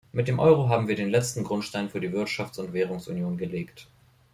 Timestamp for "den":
0.95-1.11